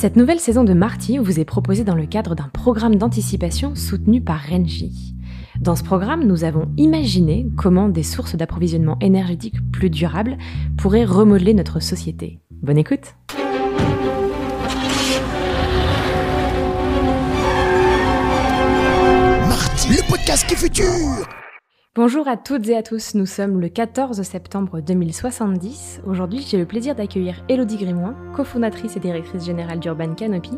[0.00, 4.20] Cette nouvelle saison de Marty vous est proposée dans le cadre d'un programme d'anticipation soutenu
[4.20, 5.16] par Renji.
[5.58, 10.38] Dans ce programme, nous avons imaginé comment des sources d'approvisionnement énergétique plus durables
[10.76, 12.38] pourraient remodeler notre société.
[12.62, 13.16] Bonne écoute
[19.48, 20.86] Marty, le podcast qui futur
[21.94, 26.02] Bonjour à toutes et à tous, nous sommes le 14 septembre 2070.
[26.06, 30.52] Aujourd'hui, j'ai le plaisir d'accueillir Elodie Grimoin, cofondatrice et directrice générale d'Urban Canopy,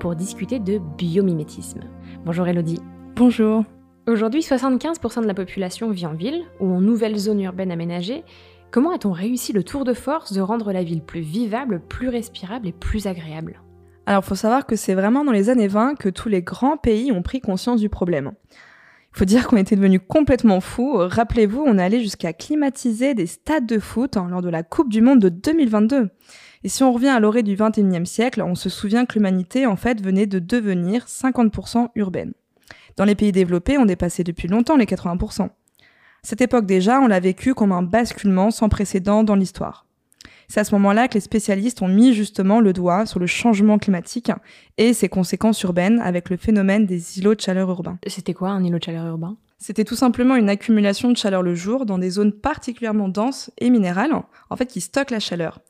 [0.00, 1.80] pour discuter de biomimétisme.
[2.26, 2.80] Bonjour Elodie.
[3.16, 3.64] Bonjour.
[4.06, 8.22] Aujourd'hui, 75% de la population vit en ville ou en nouvelles zones urbaines aménagées.
[8.70, 12.68] Comment a-t-on réussi le tour de force de rendre la ville plus vivable, plus respirable
[12.68, 13.62] et plus agréable?
[14.04, 17.12] Alors, faut savoir que c'est vraiment dans les années 20 que tous les grands pays
[17.12, 18.32] ont pris conscience du problème.
[19.12, 20.94] Faut dire qu'on était devenus complètement fous.
[20.96, 25.02] Rappelez-vous, on allé jusqu'à climatiser des stades de foot hein, lors de la Coupe du
[25.02, 26.08] Monde de 2022.
[26.64, 29.76] Et si on revient à l'orée du 21e siècle, on se souvient que l'humanité, en
[29.76, 32.32] fait, venait de devenir 50% urbaine.
[32.96, 35.50] Dans les pays développés, on dépassait depuis longtemps les 80%.
[36.22, 39.86] Cette époque déjà, on l'a vécu comme un basculement sans précédent dans l'histoire.
[40.48, 43.78] C'est à ce moment-là que les spécialistes ont mis justement le doigt sur le changement
[43.78, 44.30] climatique
[44.78, 47.98] et ses conséquences urbaines avec le phénomène des îlots de chaleur urbains.
[48.06, 49.36] C'était quoi un îlot de chaleur urbain?
[49.58, 53.70] C'était tout simplement une accumulation de chaleur le jour dans des zones particulièrement denses et
[53.70, 54.12] minérales,
[54.50, 55.60] en fait qui stockent la chaleur.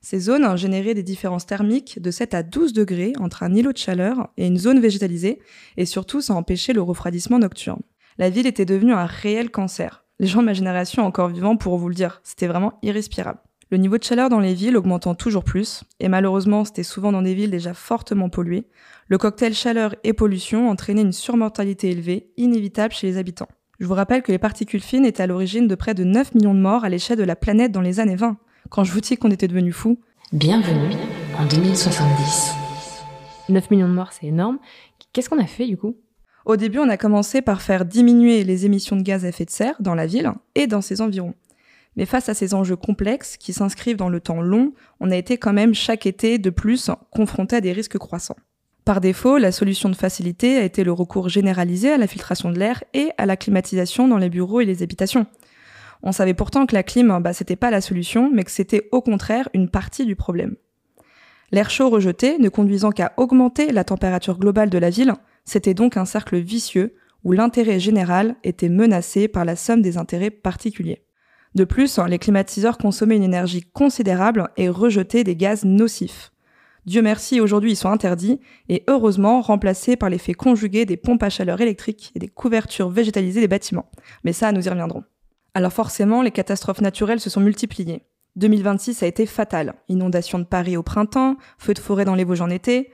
[0.00, 3.78] Ces zones généraient des différences thermiques de 7 à 12 degrés entre un îlot de
[3.78, 5.38] chaleur et une zone végétalisée,
[5.76, 7.82] et surtout ça empêchait le refroidissement nocturne.
[8.18, 10.04] La ville était devenue un réel cancer.
[10.18, 13.38] Les gens de ma génération encore vivants pourront vous le dire, c'était vraiment irrespirable.
[13.72, 17.22] Le niveau de chaleur dans les villes augmentant toujours plus, et malheureusement c'était souvent dans
[17.22, 18.66] des villes déjà fortement polluées,
[19.08, 23.48] le cocktail chaleur et pollution entraînait une surmortalité élevée, inévitable chez les habitants.
[23.80, 26.52] Je vous rappelle que les particules fines étaient à l'origine de près de 9 millions
[26.52, 28.36] de morts à l'échelle de la planète dans les années 20.
[28.68, 29.98] Quand je vous dis qu'on était devenus fous.
[30.34, 30.94] Bienvenue
[31.38, 32.52] en 2070.
[33.48, 34.58] 9 millions de morts, c'est énorme.
[35.14, 35.96] Qu'est-ce qu'on a fait du coup?
[36.44, 39.50] Au début, on a commencé par faire diminuer les émissions de gaz à effet de
[39.50, 41.34] serre dans la ville et dans ses environs.
[41.96, 45.36] Mais face à ces enjeux complexes qui s'inscrivent dans le temps long, on a été
[45.38, 48.36] quand même chaque été de plus confronté à des risques croissants.
[48.84, 52.58] Par défaut, la solution de facilité a été le recours généralisé à la filtration de
[52.58, 55.26] l'air et à la climatisation dans les bureaux et les habitations.
[56.02, 59.00] On savait pourtant que la clim, bah, c'était pas la solution, mais que c'était au
[59.00, 60.56] contraire une partie du problème.
[61.52, 65.12] L'air chaud rejeté, ne conduisant qu'à augmenter la température globale de la ville,
[65.44, 70.30] c'était donc un cercle vicieux où l'intérêt général était menacé par la somme des intérêts
[70.30, 71.04] particuliers.
[71.54, 76.32] De plus, les climatiseurs consommaient une énergie considérable et rejetaient des gaz nocifs.
[76.84, 81.30] Dieu merci, aujourd'hui ils sont interdits et heureusement remplacés par l'effet conjugué des pompes à
[81.30, 83.88] chaleur électriques et des couvertures végétalisées des bâtiments.
[84.24, 85.04] Mais ça, nous y reviendrons.
[85.54, 88.02] Alors forcément, les catastrophes naturelles se sont multipliées.
[88.36, 89.74] 2026 a été fatal.
[89.88, 92.90] Inondations de Paris au printemps, feux de forêt dans les Vosges en été.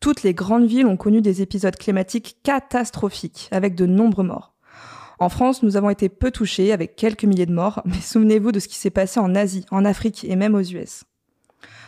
[0.00, 4.54] Toutes les grandes villes ont connu des épisodes climatiques catastrophiques, avec de nombreux morts.
[5.20, 8.60] En France, nous avons été peu touchés, avec quelques milliers de morts, mais souvenez-vous de
[8.60, 11.04] ce qui s'est passé en Asie, en Afrique et même aux US.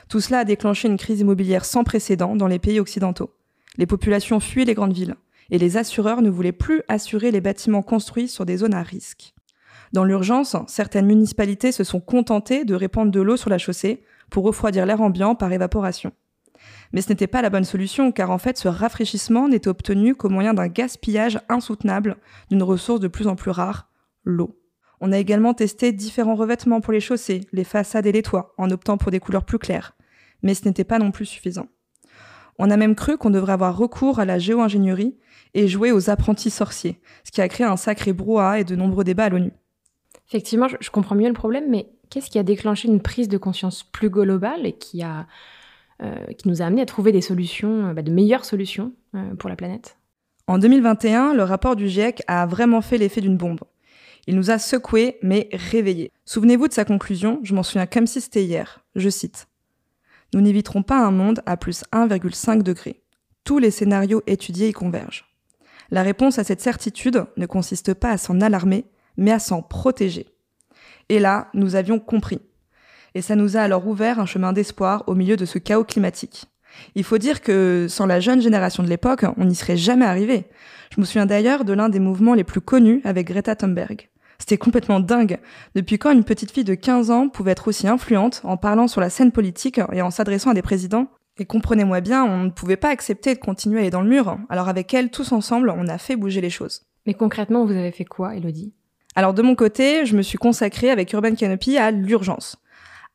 [0.09, 3.31] Tout cela a déclenché une crise immobilière sans précédent dans les pays occidentaux.
[3.79, 5.15] Les populations fuient les grandes villes,
[5.51, 9.33] et les assureurs ne voulaient plus assurer les bâtiments construits sur des zones à risque.
[9.93, 14.45] Dans l'urgence, certaines municipalités se sont contentées de répandre de l'eau sur la chaussée pour
[14.45, 16.13] refroidir l'air ambiant par évaporation.
[16.93, 20.29] Mais ce n'était pas la bonne solution, car en fait ce rafraîchissement n'était obtenu qu'au
[20.29, 22.17] moyen d'un gaspillage insoutenable
[22.51, 23.89] d'une ressource de plus en plus rare,
[24.25, 24.57] l'eau.
[25.01, 28.71] On a également testé différents revêtements pour les chaussées, les façades et les toits, en
[28.71, 29.97] optant pour des couleurs plus claires.
[30.43, 31.69] Mais ce n'était pas non plus suffisant.
[32.59, 35.17] On a même cru qu'on devrait avoir recours à la géo-ingénierie
[35.55, 39.05] et jouer aux apprentis sorciers, ce qui a créé un sacré brouhaha et de nombreux
[39.05, 39.53] débats à l'ONU.
[40.29, 43.83] Effectivement, je comprends mieux le problème, mais qu'est-ce qui a déclenché une prise de conscience
[43.83, 45.27] plus globale et qui a
[46.39, 49.51] qui nous a amené à trouver des solutions, euh, bah, de meilleures solutions euh, pour
[49.51, 49.99] la planète.
[50.47, 53.61] En 2021, le rapport du GIEC a vraiment fait l'effet d'une bombe.
[54.27, 56.13] Il nous a secoués, mais réveillés.
[56.25, 58.85] Souvenez-vous de sa conclusion, je m'en souviens comme si c'était hier.
[58.95, 59.47] Je cite.
[60.33, 63.03] Nous n'éviterons pas un monde à plus 1,5 degré.
[63.45, 65.27] Tous les scénarios étudiés y convergent.
[65.91, 68.87] La réponse à cette certitude ne consiste pas à s'en alarmer,
[69.17, 70.29] mais à s'en protéger.
[71.09, 72.41] Et là, nous avions compris
[73.15, 76.45] et ça nous a alors ouvert un chemin d'espoir au milieu de ce chaos climatique.
[76.95, 80.45] Il faut dire que sans la jeune génération de l'époque, on n'y serait jamais arrivé.
[80.95, 84.09] Je me souviens d'ailleurs de l'un des mouvements les plus connus avec Greta Thunberg.
[84.39, 85.39] C'était complètement dingue.
[85.75, 89.01] Depuis quand une petite fille de 15 ans pouvait être aussi influente en parlant sur
[89.01, 91.09] la scène politique et en s'adressant à des présidents?
[91.37, 94.39] Et comprenez-moi bien, on ne pouvait pas accepter de continuer à aller dans le mur.
[94.49, 96.83] Alors avec elle, tous ensemble, on a fait bouger les choses.
[97.07, 98.73] Mais concrètement, vous avez fait quoi, Elodie?
[99.15, 102.57] Alors de mon côté, je me suis consacrée avec Urban Canopy à l'urgence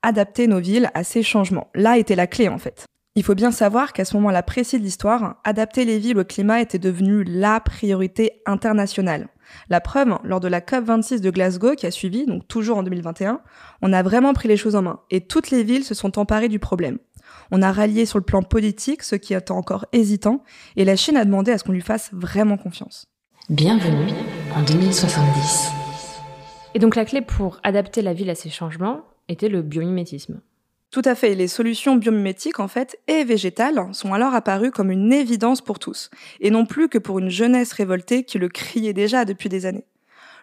[0.05, 1.67] adapter nos villes à ces changements.
[1.73, 2.85] Là était la clé en fait.
[3.15, 6.61] Il faut bien savoir qu'à ce moment-là précis de l'histoire, adapter les villes au climat
[6.61, 9.29] était devenu la priorité internationale.
[9.69, 13.41] La preuve, lors de la COP26 de Glasgow qui a suivi, donc toujours en 2021,
[13.81, 16.49] on a vraiment pris les choses en main et toutes les villes se sont emparées
[16.49, 16.99] du problème.
[17.51, 20.43] On a rallié sur le plan politique ceux qui étaient encore hésitants
[20.75, 23.07] et la Chine a demandé à ce qu'on lui fasse vraiment confiance.
[23.49, 24.11] Bienvenue
[24.55, 25.71] en 2070.
[26.75, 30.41] Et donc la clé pour adapter la ville à ces changements était le biomimétisme.
[30.91, 31.35] Tout à fait.
[31.35, 36.09] Les solutions biomimétiques, en fait, et végétales, sont alors apparues comme une évidence pour tous,
[36.39, 39.85] et non plus que pour une jeunesse révoltée qui le criait déjà depuis des années.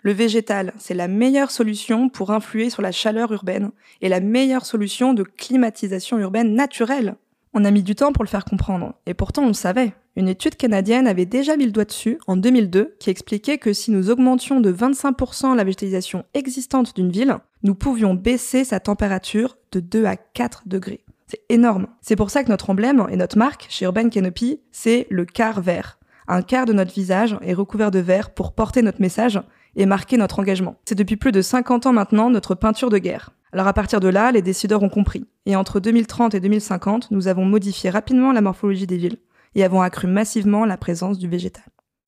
[0.03, 3.71] Le végétal, c'est la meilleure solution pour influer sur la chaleur urbaine,
[4.01, 7.15] et la meilleure solution de climatisation urbaine naturelle.
[7.55, 9.93] On a mis du temps pour le faire comprendre, et pourtant on le savait.
[10.17, 13.91] Une étude canadienne avait déjà mis le doigt dessus en 2002 qui expliquait que si
[13.91, 19.81] nous augmentions de 25% la végétalisation existante d'une ville, nous pouvions baisser sa température de
[19.81, 21.05] 2 à 4 degrés.
[21.27, 21.87] C'est énorme.
[22.01, 25.61] C'est pour ça que notre emblème et notre marque chez Urban Canopy, c'est le quart
[25.61, 25.99] vert.
[26.29, 29.41] Un quart de notre visage est recouvert de vert pour porter notre message
[29.77, 30.77] et marquer notre engagement.
[30.85, 33.31] C'est depuis plus de 50 ans maintenant notre peinture de guerre.
[33.53, 35.27] Alors à partir de là, les décideurs ont compris.
[35.47, 39.19] Et entre 2030 et 2050, nous avons modifié rapidement la morphologie des villes
[39.55, 41.65] et avons accru massivement la présence du végétal.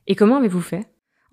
[0.07, 0.87] Et comment avez-vous fait?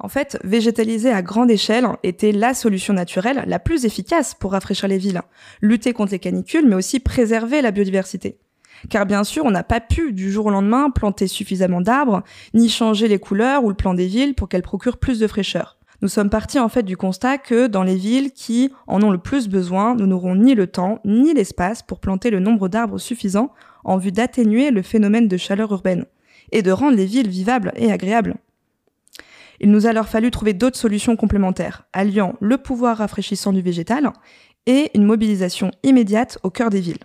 [0.03, 4.87] En fait, végétaliser à grande échelle était la solution naturelle la plus efficace pour rafraîchir
[4.87, 5.21] les villes,
[5.61, 8.39] lutter contre les canicules, mais aussi préserver la biodiversité.
[8.89, 12.23] Car bien sûr, on n'a pas pu du jour au lendemain planter suffisamment d'arbres,
[12.55, 15.77] ni changer les couleurs ou le plan des villes pour qu'elles procurent plus de fraîcheur.
[16.01, 19.19] Nous sommes partis en fait du constat que dans les villes qui en ont le
[19.19, 23.51] plus besoin, nous n'aurons ni le temps ni l'espace pour planter le nombre d'arbres suffisant
[23.83, 26.05] en vue d'atténuer le phénomène de chaleur urbaine
[26.51, 28.35] et de rendre les villes vivables et agréables.
[29.59, 34.11] Il nous a alors fallu trouver d'autres solutions complémentaires, alliant le pouvoir rafraîchissant du végétal
[34.65, 37.03] et une mobilisation immédiate au cœur des villes.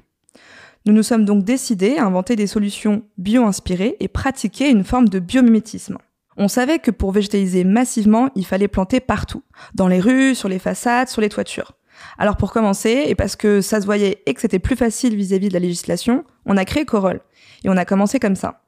[0.87, 5.19] Nous nous sommes donc décidés à inventer des solutions bio-inspirées et pratiquer une forme de
[5.19, 5.99] biomimétisme.
[6.37, 9.43] On savait que pour végétaliser massivement, il fallait planter partout,
[9.75, 11.73] dans les rues, sur les façades, sur les toitures.
[12.19, 15.49] Alors pour commencer, et parce que ça se voyait et que c'était plus facile vis-à-vis
[15.49, 17.21] de la législation, on a créé Corolle.
[17.65, 18.66] Et on a commencé comme ça.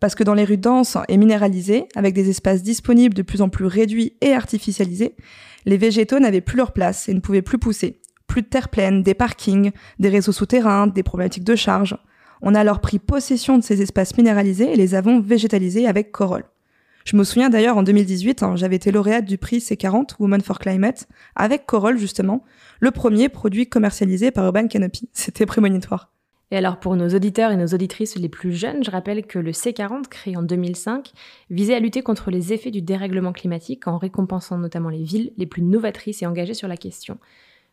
[0.00, 3.48] Parce que dans les rues denses et minéralisées, avec des espaces disponibles de plus en
[3.48, 5.14] plus réduits et artificialisés,
[5.66, 8.00] les végétaux n'avaient plus leur place et ne pouvaient plus pousser.
[8.26, 11.96] Plus de terre pleine, des parkings, des réseaux souterrains, des problématiques de charge.
[12.40, 16.44] On a alors pris possession de ces espaces minéralisés et les avons végétalisés avec Corolle.
[17.04, 20.58] Je me souviens d'ailleurs en 2018, hein, j'avais été lauréate du prix C40 Women for
[20.58, 22.44] Climate avec Corolle justement,
[22.80, 25.08] le premier produit commercialisé par Urban Canopy.
[25.12, 26.11] C'était prémonitoire.
[26.52, 29.52] Et alors pour nos auditeurs et nos auditrices les plus jeunes, je rappelle que le
[29.52, 31.10] C40, créé en 2005,
[31.48, 35.46] visait à lutter contre les effets du dérèglement climatique en récompensant notamment les villes les
[35.46, 37.16] plus novatrices et engagées sur la question.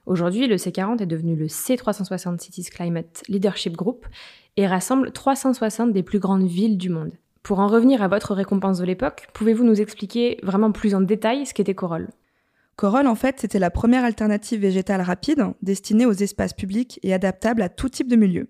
[0.06, 4.08] Aujourd'hui, le C40 est devenu le C360 Cities Climate Leadership Group
[4.56, 7.12] et rassemble 360 des plus grandes villes du monde.
[7.44, 11.46] Pour en revenir à votre récompense de l'époque, pouvez-vous nous expliquer vraiment plus en détail
[11.46, 12.08] ce qu'était Corolle
[12.78, 17.62] Corolle, en fait, c'était la première alternative végétale rapide destinée aux espaces publics et adaptable
[17.62, 18.48] à tout type de milieu.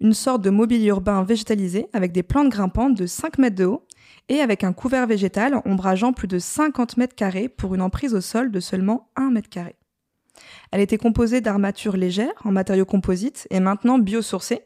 [0.00, 3.86] Une sorte de mobilier urbain végétalisé avec des plantes grimpantes de 5 mètres de haut
[4.28, 8.20] et avec un couvert végétal ombrageant plus de 50 mètres carrés pour une emprise au
[8.20, 9.76] sol de seulement 1 mètre carré.
[10.72, 14.62] Elle était composée d'armatures légères en matériaux composites et maintenant biosourcées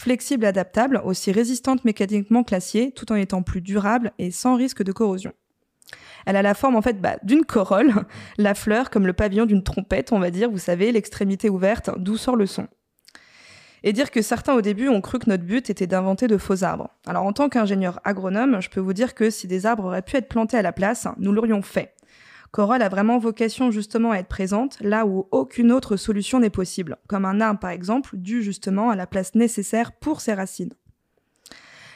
[0.00, 4.82] flexible et adaptable, aussi résistante mécaniquement que tout en étant plus durable et sans risque
[4.82, 5.32] de corrosion.
[6.26, 7.92] Elle a la forme en fait bah, d'une corolle,
[8.38, 12.16] la fleur comme le pavillon d'une trompette, on va dire, vous savez, l'extrémité ouverte, d'où
[12.16, 12.66] sort le son.
[13.82, 16.64] Et dire que certains au début ont cru que notre but était d'inventer de faux
[16.64, 16.90] arbres.
[17.06, 20.16] Alors en tant qu'ingénieur agronome, je peux vous dire que si des arbres auraient pu
[20.16, 21.94] être plantés à la place, nous l'aurions fait.
[22.50, 26.96] Corolle a vraiment vocation justement à être présente là où aucune autre solution n'est possible,
[27.06, 30.74] comme un arbre par exemple, dû justement à la place nécessaire pour ses racines.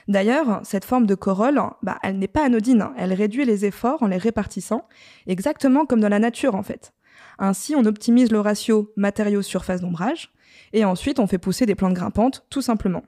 [0.06, 4.06] D'ailleurs, cette forme de corolle, bah, elle n'est pas anodine, elle réduit les efforts en
[4.06, 4.86] les répartissant,
[5.26, 6.92] exactement comme dans la nature en fait.
[7.38, 10.33] Ainsi, on optimise le ratio matériaux-surface d'ombrage,
[10.73, 13.02] et ensuite on fait pousser des plantes grimpantes, tout simplement.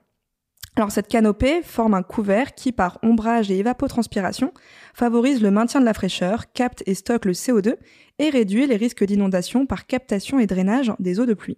[0.77, 4.53] Alors cette canopée forme un couvert qui, par ombrage et évapotranspiration,
[4.93, 7.77] favorise le maintien de la fraîcheur, capte et stocke le CO2
[8.19, 11.57] et réduit les risques d'inondation par captation et drainage des eaux de pluie.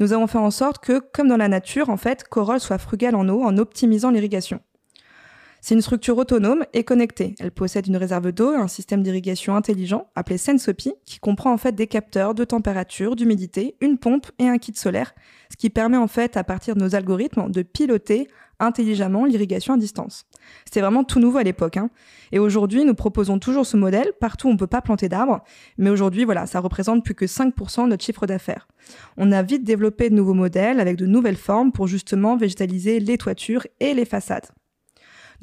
[0.00, 3.16] Nous avons fait en sorte que, comme dans la nature, en fait, Corolle soit frugale
[3.16, 4.60] en eau en optimisant l'irrigation.
[5.64, 7.36] C'est une structure autonome et connectée.
[7.38, 11.56] Elle possède une réserve d'eau et un système d'irrigation intelligent appelé Sensopi qui comprend en
[11.56, 15.14] fait des capteurs de température, d'humidité, une pompe et un kit solaire,
[15.52, 18.26] ce qui permet en fait à partir de nos algorithmes de piloter
[18.58, 20.24] intelligemment l'irrigation à distance.
[20.64, 21.76] C'était vraiment tout nouveau à l'époque.
[21.76, 21.90] Hein.
[22.32, 25.44] Et aujourd'hui, nous proposons toujours ce modèle partout où on ne peut pas planter d'arbres.
[25.78, 28.66] Mais aujourd'hui, voilà, ça représente plus que 5% de notre chiffre d'affaires.
[29.16, 33.16] On a vite développé de nouveaux modèles avec de nouvelles formes pour justement végétaliser les
[33.16, 34.46] toitures et les façades.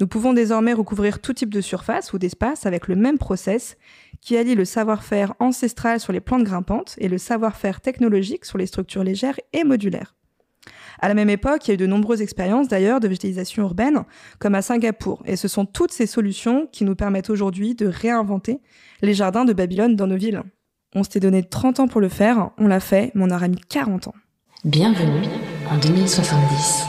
[0.00, 3.76] Nous pouvons désormais recouvrir tout type de surface ou d'espace avec le même process
[4.22, 8.64] qui allie le savoir-faire ancestral sur les plantes grimpantes et le savoir-faire technologique sur les
[8.64, 10.16] structures légères et modulaires.
[11.00, 14.04] À la même époque, il y a eu de nombreuses expériences d'ailleurs de végétalisation urbaine,
[14.38, 18.60] comme à Singapour, et ce sont toutes ces solutions qui nous permettent aujourd'hui de réinventer
[19.02, 20.42] les jardins de Babylone dans nos villes.
[20.94, 23.60] On s'était donné 30 ans pour le faire, on l'a fait, mais on aura mis
[23.68, 24.14] 40 ans.
[24.64, 25.28] Bienvenue
[25.70, 26.84] en 2070.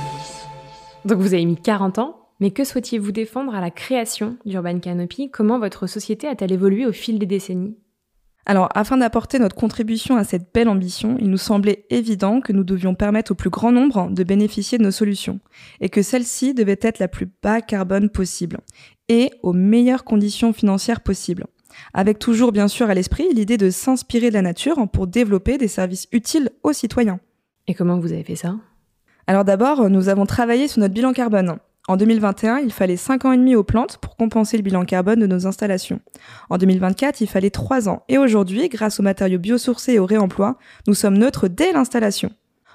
[1.06, 5.30] Donc vous avez mis 40 ans mais que souhaitiez-vous défendre à la création d'Urban Canopy?
[5.30, 7.78] Comment votre société a-t-elle évolué au fil des décennies?
[8.48, 12.64] Alors, afin d'apporter notre contribution à cette belle ambition, il nous semblait évident que nous
[12.64, 15.40] devions permettre au plus grand nombre de bénéficier de nos solutions,
[15.80, 18.58] et que celle-ci devait être la plus bas carbone possible,
[19.08, 21.46] et aux meilleures conditions financières possibles.
[21.94, 25.68] Avec toujours bien sûr à l'esprit l'idée de s'inspirer de la nature pour développer des
[25.68, 27.20] services utiles aux citoyens.
[27.68, 28.56] Et comment vous avez fait ça?
[29.28, 31.60] Alors d'abord, nous avons travaillé sur notre bilan carbone.
[31.88, 35.20] En 2021, il fallait 5 ans et demi aux plantes pour compenser le bilan carbone
[35.20, 36.00] de nos installations.
[36.50, 38.04] En 2024, il fallait 3 ans.
[38.08, 40.58] Et aujourd'hui, grâce aux matériaux biosourcés et au réemploi,
[40.88, 42.32] nous sommes neutres dès l'installation.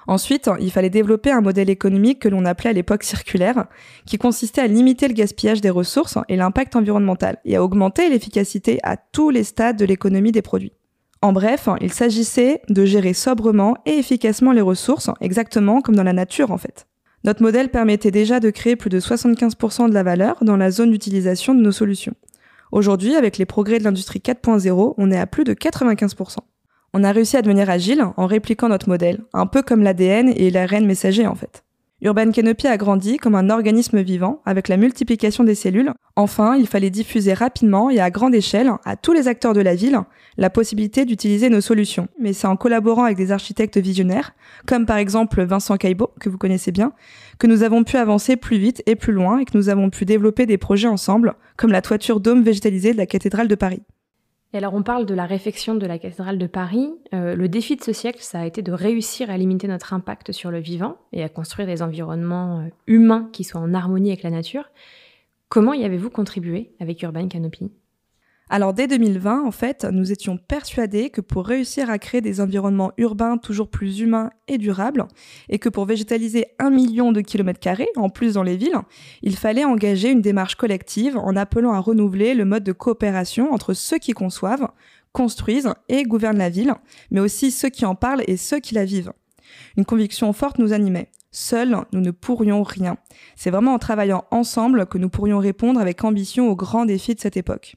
[0.07, 3.65] Ensuite, il fallait développer un modèle économique que l'on appelait à l'époque circulaire,
[4.05, 8.79] qui consistait à limiter le gaspillage des ressources et l'impact environnemental, et à augmenter l'efficacité
[8.83, 10.73] à tous les stades de l'économie des produits.
[11.21, 16.13] En bref, il s'agissait de gérer sobrement et efficacement les ressources, exactement comme dans la
[16.13, 16.87] nature en fait.
[17.23, 20.91] Notre modèle permettait déjà de créer plus de 75% de la valeur dans la zone
[20.91, 22.13] d'utilisation de nos solutions.
[22.71, 26.37] Aujourd'hui, avec les progrès de l'industrie 4.0, on est à plus de 95%.
[26.93, 30.49] On a réussi à devenir agile en répliquant notre modèle, un peu comme l'ADN et
[30.51, 31.63] l'ARN messager en fait.
[32.03, 35.91] Urban Canopy a grandi comme un organisme vivant avec la multiplication des cellules.
[36.15, 39.73] Enfin, il fallait diffuser rapidement et à grande échelle à tous les acteurs de la
[39.73, 39.99] ville
[40.37, 42.07] la possibilité d'utiliser nos solutions.
[42.19, 44.35] Mais c'est en collaborant avec des architectes visionnaires,
[44.67, 46.93] comme par exemple Vincent Caillebout, que vous connaissez bien,
[47.39, 50.05] que nous avons pu avancer plus vite et plus loin et que nous avons pu
[50.05, 53.81] développer des projets ensemble, comme la toiture dôme végétalisée de la cathédrale de Paris.
[54.53, 56.89] Et alors on parle de la réfection de la cathédrale de Paris.
[57.13, 60.31] Euh, le défi de ce siècle, ça a été de réussir à limiter notre impact
[60.31, 64.23] sur le vivant et à construire des environnements euh, humains qui soient en harmonie avec
[64.23, 64.69] la nature.
[65.49, 67.71] Comment y avez-vous contribué avec Urban Canopy?
[68.49, 72.93] Alors dès 2020, en fait, nous étions persuadés que pour réussir à créer des environnements
[72.97, 75.05] urbains toujours plus humains et durables,
[75.49, 78.79] et que pour végétaliser un million de kilomètres carrés, en plus dans les villes,
[79.21, 83.73] il fallait engager une démarche collective en appelant à renouveler le mode de coopération entre
[83.73, 84.69] ceux qui conçoivent,
[85.11, 86.73] construisent et gouvernent la ville,
[87.11, 89.11] mais aussi ceux qui en parlent et ceux qui la vivent.
[89.75, 91.09] Une conviction forte nous animait.
[91.31, 92.97] Seuls, nous ne pourrions rien.
[93.35, 97.19] C'est vraiment en travaillant ensemble que nous pourrions répondre avec ambition aux grands défis de
[97.19, 97.75] cette époque.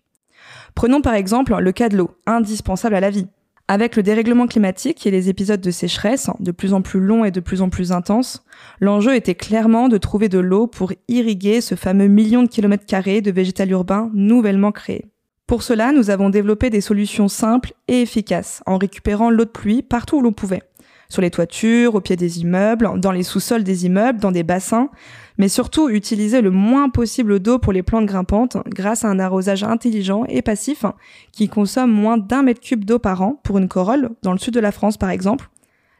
[0.74, 3.26] Prenons par exemple le cas de l'eau, indispensable à la vie.
[3.68, 7.30] Avec le dérèglement climatique et les épisodes de sécheresse, de plus en plus longs et
[7.30, 8.44] de plus en plus intenses,
[8.80, 13.20] l'enjeu était clairement de trouver de l'eau pour irriguer ce fameux million de kilomètres carrés
[13.20, 15.06] de végétal urbain nouvellement créé.
[15.46, 19.82] Pour cela, nous avons développé des solutions simples et efficaces en récupérant l'eau de pluie
[19.82, 20.62] partout où l'on pouvait
[21.10, 24.88] sur les toitures, au pied des immeubles, dans les sous-sols des immeubles, dans des bassins,
[25.36, 29.64] mais surtout utiliser le moins possible d'eau pour les plantes grimpantes grâce à un arrosage
[29.64, 30.86] intelligent et passif
[31.32, 34.54] qui consomme moins d'un mètre cube d'eau par an pour une corolle, dans le sud
[34.54, 35.50] de la France par exemple,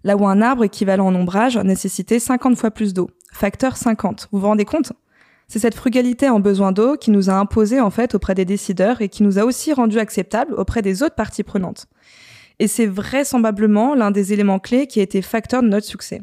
[0.05, 3.11] là où un arbre équivalent en ombrage nécessitait 50 fois plus d'eau.
[3.33, 4.93] Facteur 50, vous vous rendez compte?
[5.49, 9.03] C'est cette frugalité en besoin d'eau qui nous a imposé en fait auprès des décideurs
[9.03, 11.89] et qui nous a aussi rendu acceptable auprès des autres parties prenantes
[12.61, 16.23] et c'est vraisemblablement l'un des éléments clés qui a été facteur de notre succès.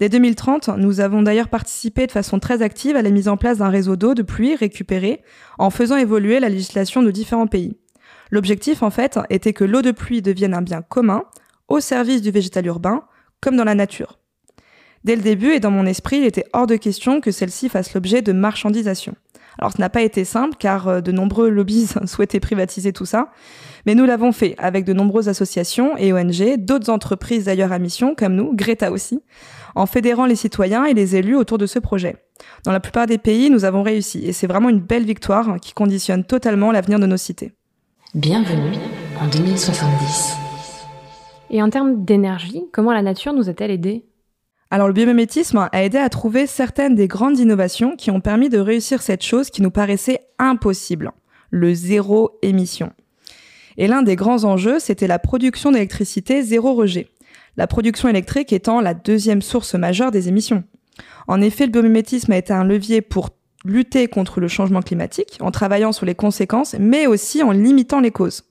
[0.00, 3.58] Dès 2030, nous avons d'ailleurs participé de façon très active à la mise en place
[3.58, 5.22] d'un réseau d'eau de pluie récupéré
[5.58, 7.78] en faisant évoluer la législation de différents pays.
[8.30, 11.22] L'objectif, en fait, était que l'eau de pluie devienne un bien commun
[11.68, 13.04] au service du végétal urbain,
[13.40, 14.18] comme dans la nature.
[15.04, 17.94] Dès le début et dans mon esprit, il était hors de question que celle-ci fasse
[17.94, 19.14] l'objet de marchandisation.
[19.58, 23.30] Alors ce n'a pas été simple car euh, de nombreux lobbies souhaitaient privatiser tout ça,
[23.86, 28.14] mais nous l'avons fait avec de nombreuses associations et ONG, d'autres entreprises d'ailleurs à mission
[28.14, 29.22] comme nous, Greta aussi,
[29.74, 32.16] en fédérant les citoyens et les élus autour de ce projet.
[32.64, 35.72] Dans la plupart des pays, nous avons réussi et c'est vraiment une belle victoire qui
[35.72, 37.52] conditionne totalement l'avenir de nos cités.
[38.14, 38.78] Bienvenue
[39.20, 40.36] en 2070.
[41.50, 44.04] Et en termes d'énergie, comment la nature nous a-t-elle aidés?
[44.70, 48.58] Alors le biomimétisme a aidé à trouver certaines des grandes innovations qui ont permis de
[48.58, 51.12] réussir cette chose qui nous paraissait impossible,
[51.50, 52.92] le zéro émission.
[53.76, 57.08] Et l'un des grands enjeux, c'était la production d'électricité zéro rejet,
[57.56, 60.64] la production électrique étant la deuxième source majeure des émissions.
[61.28, 63.30] En effet, le biomimétisme a été un levier pour
[63.64, 68.10] lutter contre le changement climatique en travaillant sur les conséquences, mais aussi en limitant les
[68.10, 68.42] causes.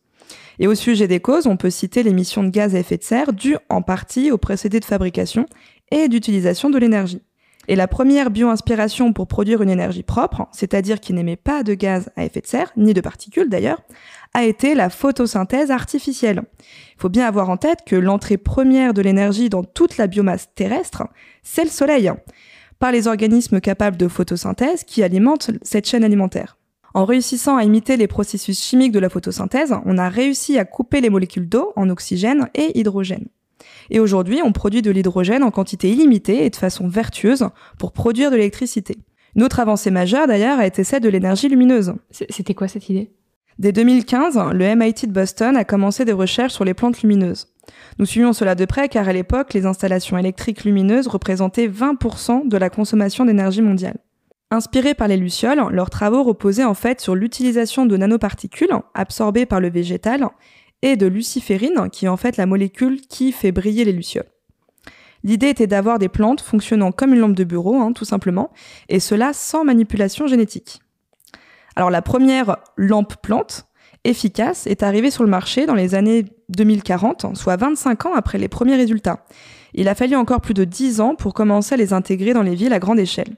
[0.60, 3.34] Et au sujet des causes, on peut citer l'émission de gaz à effet de serre
[3.34, 5.45] due en partie aux procédés de fabrication
[5.91, 7.21] et d'utilisation de l'énergie.
[7.67, 12.11] Et la première bio-inspiration pour produire une énergie propre, c'est-à-dire qui n'émet pas de gaz
[12.15, 13.81] à effet de serre, ni de particules d'ailleurs,
[14.33, 16.43] a été la photosynthèse artificielle.
[16.59, 20.49] Il faut bien avoir en tête que l'entrée première de l'énergie dans toute la biomasse
[20.53, 21.03] terrestre,
[21.41, 22.11] c'est le soleil,
[22.77, 26.57] par les organismes capables de photosynthèse qui alimentent cette chaîne alimentaire.
[26.93, 31.01] En réussissant à imiter les processus chimiques de la photosynthèse, on a réussi à couper
[31.01, 33.27] les molécules d'eau en oxygène et hydrogène.
[33.89, 37.47] Et aujourd'hui, on produit de l'hydrogène en quantité illimitée et de façon vertueuse
[37.77, 38.97] pour produire de l'électricité.
[39.35, 41.93] Une autre avancée majeure d'ailleurs a été celle de l'énergie lumineuse.
[42.12, 43.12] C'était quoi cette idée?
[43.57, 47.47] Dès 2015, le MIT de Boston a commencé des recherches sur les plantes lumineuses.
[48.00, 52.57] Nous suivions cela de près car à l'époque, les installations électriques lumineuses représentaient 20% de
[52.57, 53.97] la consommation d'énergie mondiale.
[54.51, 59.59] Inspirés par les lucioles, leurs travaux reposaient en fait sur l'utilisation de nanoparticules absorbées par
[59.59, 60.27] le végétal
[60.95, 64.29] de luciférine, qui est en fait la molécule qui fait briller les lucioles.
[65.23, 68.51] L'idée était d'avoir des plantes fonctionnant comme une lampe de bureau, hein, tout simplement,
[68.89, 70.81] et cela sans manipulation génétique.
[71.75, 73.65] Alors la première lampe plante
[74.03, 78.47] efficace est arrivée sur le marché dans les années 2040, soit 25 ans après les
[78.47, 79.25] premiers résultats.
[79.73, 82.55] Il a fallu encore plus de 10 ans pour commencer à les intégrer dans les
[82.55, 83.35] villes à grande échelle.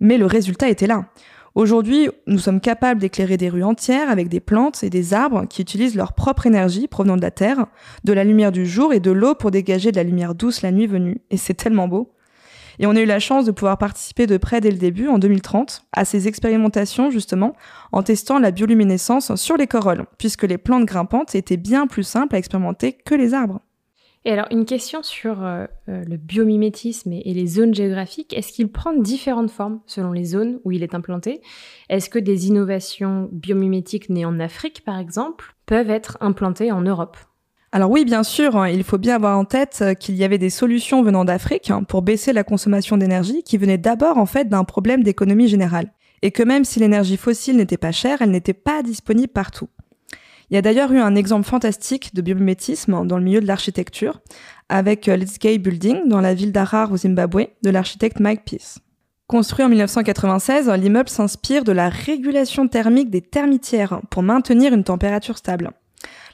[0.00, 1.06] Mais le résultat était là.
[1.54, 5.62] Aujourd'hui, nous sommes capables d'éclairer des rues entières avec des plantes et des arbres qui
[5.62, 7.66] utilisent leur propre énergie provenant de la Terre,
[8.02, 10.72] de la lumière du jour et de l'eau pour dégager de la lumière douce la
[10.72, 11.20] nuit venue.
[11.30, 12.12] Et c'est tellement beau.
[12.80, 15.20] Et on a eu la chance de pouvoir participer de près dès le début, en
[15.20, 17.54] 2030, à ces expérimentations justement,
[17.92, 22.34] en testant la bioluminescence sur les corolles, puisque les plantes grimpantes étaient bien plus simples
[22.34, 23.60] à expérimenter que les arbres.
[24.26, 28.32] Et alors, une question sur euh, euh, le biomimétisme et, les zones géographiques.
[28.32, 31.42] Est-ce qu'il prend différentes formes selon les zones où il est implanté?
[31.90, 37.18] Est-ce que des innovations biomimétiques nées en Afrique, par exemple, peuvent être implantées en Europe?
[37.70, 40.38] Alors oui, bien sûr, hein, il faut bien avoir en tête euh, qu'il y avait
[40.38, 44.48] des solutions venant d'Afrique hein, pour baisser la consommation d'énergie qui venaient d'abord en fait
[44.48, 45.92] d'un problème d'économie générale.
[46.22, 49.68] Et que même si l'énergie fossile n'était pas chère, elle n'était pas disponible partout.
[50.54, 54.20] Il y a d'ailleurs eu un exemple fantastique de biomimétisme dans le milieu de l'architecture
[54.68, 58.78] avec euh, Let's Gay Building dans la ville d'Arar au Zimbabwe de l'architecte Mike Peace.
[59.26, 65.38] Construit en 1996, l'immeuble s'inspire de la régulation thermique des termitières pour maintenir une température
[65.38, 65.72] stable.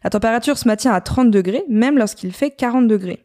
[0.05, 3.25] La température se maintient à 30 degrés, même lorsqu'il fait 40 degrés.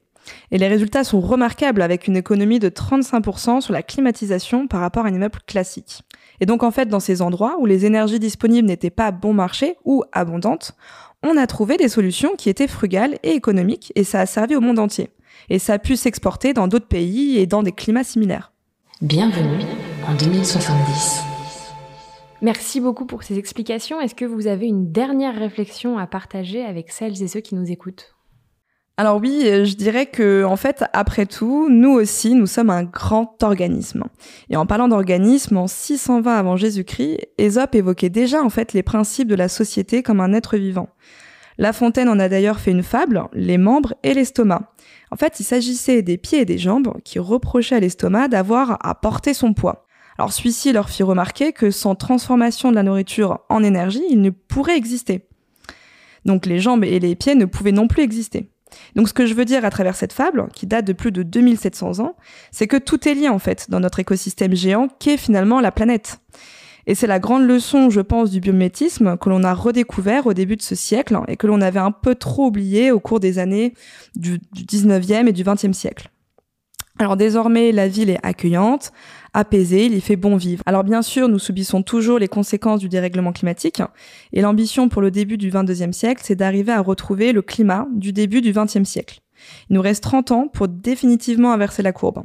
[0.51, 5.05] Et les résultats sont remarquables avec une économie de 35% sur la climatisation par rapport
[5.05, 6.03] à un immeuble classique.
[6.41, 9.75] Et donc en fait, dans ces endroits où les énergies disponibles n'étaient pas bon marché
[9.85, 10.73] ou abondantes,
[11.23, 14.61] on a trouvé des solutions qui étaient frugales et économiques et ça a servi au
[14.61, 15.09] monde entier.
[15.49, 18.51] Et ça a pu s'exporter dans d'autres pays et dans des climats similaires.
[19.01, 19.65] Bienvenue
[20.07, 21.21] en 2070.
[22.41, 23.99] Merci beaucoup pour ces explications.
[23.99, 27.71] Est-ce que vous avez une dernière réflexion à partager avec celles et ceux qui nous
[27.71, 28.14] écoutent?
[28.97, 33.43] Alors oui, je dirais que en fait, après tout, nous aussi, nous sommes un grand
[33.43, 34.05] organisme.
[34.49, 39.27] Et en parlant d'organisme, en 620 avant Jésus-Christ, Ésope évoquait déjà en fait les principes
[39.27, 40.87] de la société comme un être vivant.
[41.57, 44.73] La Fontaine en a d'ailleurs fait une fable, les membres et l'estomac.
[45.11, 48.95] En fait, il s'agissait des pieds et des jambes qui reprochaient à l'estomac d'avoir à
[48.95, 49.85] porter son poids.
[50.17, 54.29] Alors celui-ci leur fit remarquer que sans transformation de la nourriture en énergie, il ne
[54.29, 55.27] pourrait exister.
[56.23, 58.49] Donc les jambes et les pieds ne pouvaient non plus exister.
[58.95, 61.23] Donc ce que je veux dire à travers cette fable, qui date de plus de
[61.23, 62.15] 2700 ans,
[62.51, 66.19] c'est que tout est lié en fait dans notre écosystème géant qu'est finalement la planète.
[66.87, 70.55] Et c'est la grande leçon, je pense, du biométisme que l'on a redécouvert au début
[70.55, 73.73] de ce siècle et que l'on avait un peu trop oublié au cours des années
[74.15, 76.11] du, 19e et du 20e siècle.
[76.97, 78.93] Alors désormais, la ville est accueillante,
[79.33, 80.63] apaisée, il y fait bon vivre.
[80.65, 83.81] Alors bien sûr, nous subissons toujours les conséquences du dérèglement climatique,
[84.31, 88.13] et l'ambition pour le début du 22e siècle, c'est d'arriver à retrouver le climat du
[88.13, 89.19] début du 20e siècle.
[89.69, 92.23] Il nous reste 30 ans pour définitivement inverser la courbe.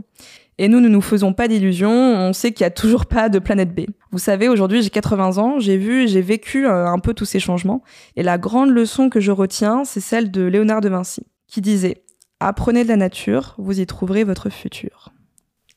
[0.58, 3.38] Et nous ne nous faisons pas d'illusions, on sait qu'il n'y a toujours pas de
[3.38, 3.86] planète B.
[4.12, 7.40] Vous savez, aujourd'hui j'ai 80 ans, j'ai vu, j'ai vécu euh, un peu tous ces
[7.40, 7.82] changements,
[8.14, 12.04] et la grande leçon que je retiens, c'est celle de Léonard de Vinci, qui disait
[12.42, 15.12] Apprenez de la nature, vous y trouverez votre futur.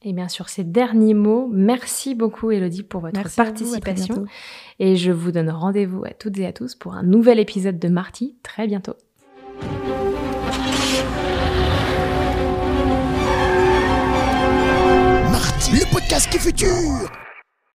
[0.01, 4.23] Et bien sur ces derniers mots, merci beaucoup Elodie pour votre participation.
[4.79, 7.89] et je vous donne rendez-vous à toutes et à tous pour un nouvel épisode de
[7.89, 8.95] Marty très bientôt.
[15.31, 17.11] Marty, le podcast qui futur